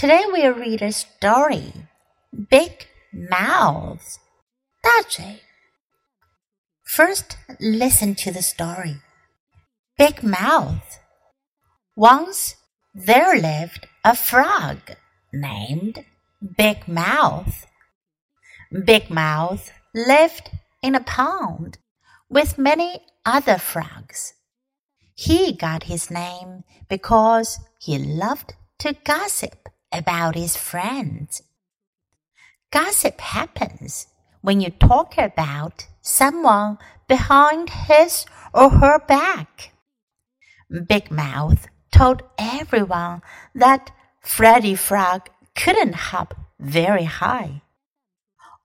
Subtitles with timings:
[0.00, 1.74] Today we'll read a story.
[2.32, 4.18] Big Mouth.
[4.82, 5.42] 大嘴.
[6.82, 8.96] First, listen to the story.
[9.98, 11.00] Big Mouth.
[11.94, 12.56] Once
[12.94, 14.78] there lived a frog
[15.34, 16.06] named
[16.56, 17.66] Big Mouth.
[18.72, 20.48] Big Mouth lived
[20.82, 21.76] in a pond
[22.30, 24.32] with many other frogs.
[25.14, 31.42] He got his name because he loved to gossip about his friends.
[32.70, 34.06] Gossip happens
[34.40, 39.72] when you talk about someone behind his or her back.
[40.86, 43.22] Big Mouth told everyone
[43.54, 43.90] that
[44.20, 47.62] Freddy Frog couldn't hop very high.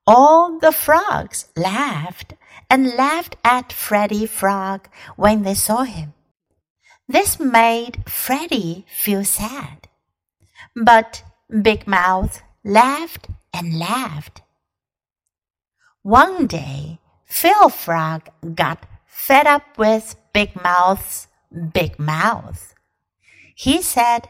[0.05, 2.35] All the frogs laughed
[2.69, 6.13] and laughed at Freddy Frog when they saw him.
[7.07, 9.87] This made Freddy feel sad.
[10.75, 11.23] But
[11.61, 14.41] Big Mouth laughed and laughed.
[16.01, 22.73] One day, Phil Frog got fed up with Big Mouth's big mouth.
[23.55, 24.29] He said,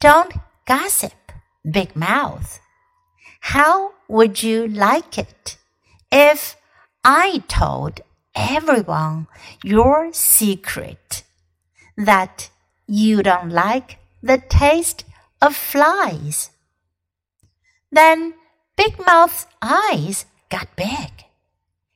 [0.00, 0.32] Don't
[0.66, 1.32] gossip,
[1.68, 2.60] Big Mouth.
[3.40, 5.56] How would you like it
[6.12, 6.56] if
[7.02, 8.00] I told
[8.34, 9.26] everyone
[9.64, 11.24] your secret
[11.96, 12.50] that
[12.86, 15.04] you don't like the taste
[15.41, 16.51] of flies?
[17.91, 18.33] Then
[18.75, 21.25] Big Mouth's eyes got big.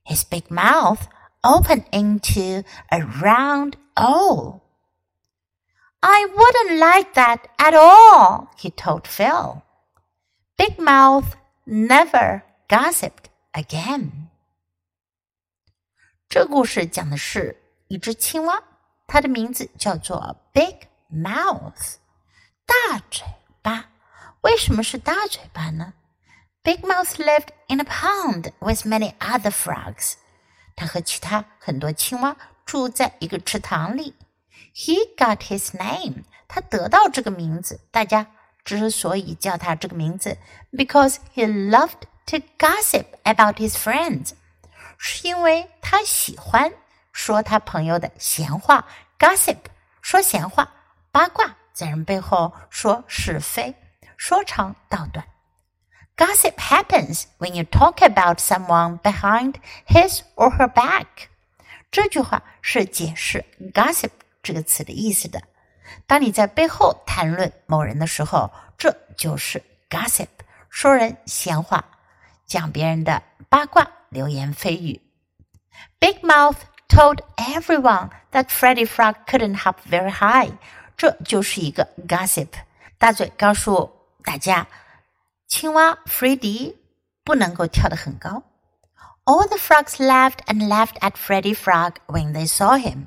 [0.04, 1.08] His big mouth
[1.44, 4.62] opened into a round O.
[6.02, 9.62] I wouldn't like that at all, he told Phil.
[10.58, 14.30] Big Mouth never gossiped again.
[16.30, 18.64] 这故事讲的是一只青蛙，
[19.08, 21.96] 它的名字叫做 Big Mouth，
[22.67, 23.27] 大嘴
[23.63, 23.91] 巴。
[24.41, 25.95] 为什么是大嘴巴呢
[26.63, 30.15] ？Big Mouth lived in a pond with many other frogs。
[30.77, 34.15] 它和其他很多青蛙住在一个池塘里。
[34.75, 37.81] He got his name，他得到这个名字。
[37.91, 38.27] 大家
[38.65, 40.37] 之所以叫他这个名字
[40.73, 44.33] ，because he loved to gossip about his friends，
[44.99, 46.73] 是因为他喜欢
[47.13, 48.87] 说他朋友的闲话。
[49.19, 49.59] Gossip，
[50.03, 50.73] 说闲话，
[51.13, 53.76] 八卦，在人背后说是非，
[54.18, 55.26] 说长道短。
[56.18, 59.56] Gossip happens when you talk about someone behind
[59.88, 61.06] his or her back。
[61.92, 64.12] 这句话是解释 gossip
[64.44, 65.42] 这个词的意思的。
[66.06, 70.28] 当你在背后谈论某人的时候，这就是 gossip，
[70.70, 71.84] 说人闲话，
[72.46, 75.02] 讲别人的八卦、流言蜚语。
[76.00, 76.58] Big Mouth
[76.90, 80.52] told everyone that Freddy Frog couldn't hop very high，
[80.98, 82.50] 这就是一个 gossip。
[82.98, 83.92] 大嘴告诉
[84.24, 84.68] 大家，
[85.48, 86.76] 青蛙 Freddy
[87.24, 88.44] 不能够跳得很高。
[89.26, 93.06] All the frogs laughed and laughed at Freddy Frog when they saw him.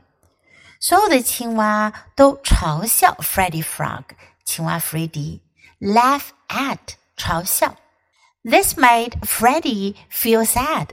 [0.81, 4.05] 所有的青蛙都嘲笑 Freddy Frog，
[4.45, 5.41] 青蛙 Freddy
[5.81, 7.77] laugh at 嘲笑。
[8.45, 10.89] This made Freddy feel sad，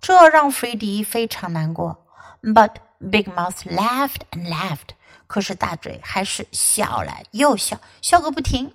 [0.00, 2.06] 这让 Freddy 非常难过。
[2.42, 4.94] But Big Mouth laughed and laughed，
[5.28, 8.74] 可是大嘴还是笑了又笑，笑个不停。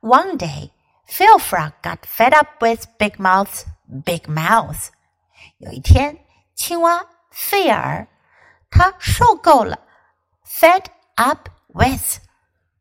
[0.00, 0.70] One day,
[1.08, 3.64] Phil Frog got fed up with Big Mouth's
[4.04, 4.88] big mouth.
[5.58, 6.18] 有一天，
[6.54, 8.08] 青蛙费尔
[8.70, 9.78] 他受够了，
[10.44, 12.18] fed up with，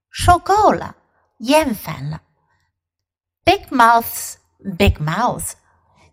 [0.10, 0.96] 受够了，
[1.38, 2.22] 厌烦了。
[3.44, 4.38] Big mouths
[4.78, 5.52] big mouth，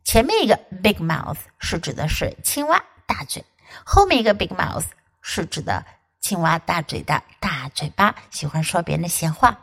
[0.05, 3.43] 前面一个 big mouth 是指的是青蛙大嘴，
[3.84, 4.84] 后面一个 big mouth
[5.22, 5.84] 是指的
[6.28, 9.58] 青蛙大嘴的大嘴巴，喜欢说别人的闲话。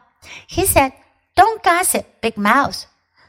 [0.48, 0.92] He said,
[1.34, 2.84] "Don't gossip, big mouth."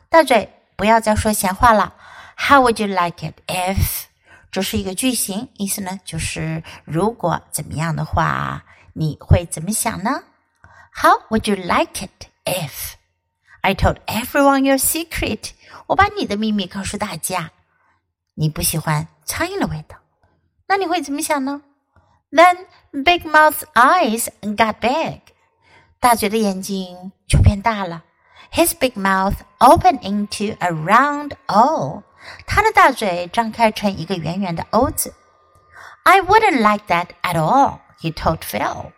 [0.08, 1.96] 大嘴，不要再说闲话了。
[2.38, 4.06] How would you like it if？
[4.52, 8.64] 这是一个句型，意思呢就是如果怎么样的话，
[8.94, 10.24] 你会怎么想呢
[10.94, 12.94] ？How would you like it if
[13.60, 15.50] I told everyone your secret？
[15.88, 17.52] 我把你的秘密告诉大家。
[18.36, 19.98] 你不喜欢苍蝇的味道，
[20.70, 21.62] 那你会怎么想呢
[22.31, 25.21] ？Then Big Mouth's eyes got big，
[25.99, 28.05] 大嘴的眼睛就变大了。
[28.53, 32.03] His big mouth opened into a round O。
[32.47, 35.15] 他的大嘴张开成一个圆圆的 O 字。
[36.03, 38.93] I wouldn't like that at all, he told Phil.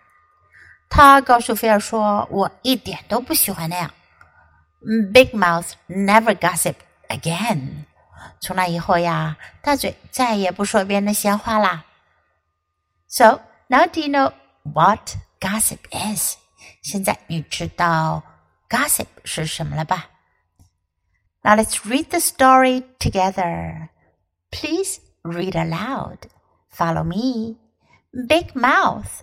[0.89, 3.91] 他告诉菲尔说：“我一点都不喜欢那样。”
[5.13, 6.77] Big Mouth never gossiped
[7.09, 7.85] again.
[8.41, 11.85] 从那以后呀，大嘴再也不说别人的闲话啦。
[13.07, 14.33] So now do you know
[14.63, 16.37] what gossip is?
[16.83, 18.23] 现在你知道
[18.69, 20.07] gossip 是什么了吧？
[21.43, 23.89] Now let's read the story together.
[24.51, 26.29] Please read aloud.
[26.71, 27.57] Follow me.
[28.13, 29.23] Big Mouth.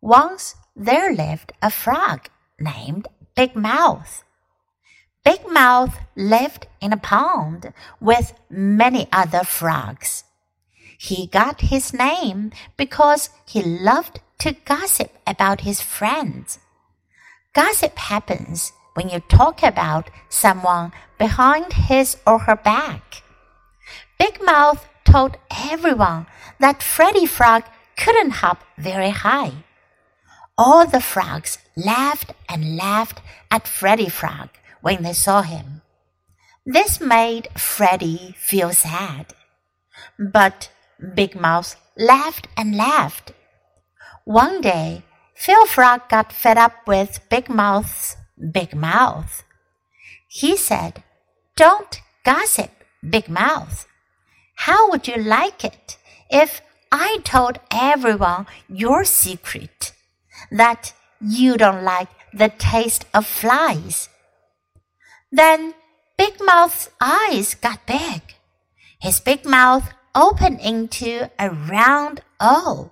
[0.00, 2.28] Once there lived a frog
[2.58, 4.22] named Big Mouth.
[5.24, 10.24] Big Mouth lived in a pond with many other frogs.
[10.97, 16.59] He got his name because he loved to gossip about his friends.
[17.53, 23.23] Gossip happens when you talk about someone behind his or her back.
[24.17, 26.25] Big Mouth told everyone
[26.59, 27.63] that Freddy Frog
[27.95, 29.53] couldn't hop very high.
[30.57, 33.21] All the frogs laughed and laughed
[33.51, 34.49] at Freddy Frog
[34.81, 35.81] when they saw him.
[36.65, 39.33] This made Freddy feel sad.
[40.17, 40.69] But
[41.15, 43.31] Big Mouth laughed and laughed.
[44.25, 45.03] One day,
[45.35, 48.17] Phil Frog got fed up with Big Mouth's
[48.51, 49.43] big mouth.
[50.27, 51.03] He said,
[51.55, 52.71] Don't gossip,
[53.07, 53.87] Big Mouth.
[54.55, 55.97] How would you like it
[56.29, 56.61] if
[56.91, 59.93] I told everyone your secret
[60.51, 64.09] that you don't like the taste of flies?
[65.31, 65.73] Then
[66.17, 68.21] Big Mouth's eyes got big.
[68.99, 72.90] His big mouth opened into a round O.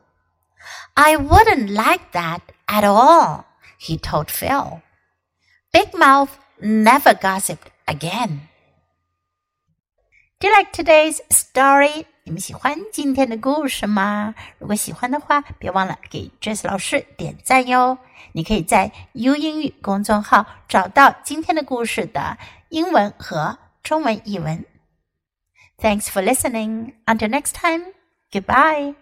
[0.95, 3.45] I wouldn't like that at all,
[3.79, 4.83] he told Phil.
[5.73, 6.31] Big Mouth
[6.61, 8.49] never gossiped again.
[10.39, 12.07] Do you like today's story?
[12.25, 14.35] 你们喜欢今天的故事吗？
[14.59, 17.99] 如果喜欢的话，别忘了给 Jess 老师点赞哟。
[18.33, 22.39] 你可以在 U 英语公众号找到今天的故事的
[22.69, 24.65] 英文和中文译文。
[25.80, 26.94] Thanks for listening.
[27.08, 27.94] Until next time.
[28.32, 28.96] Goodbye.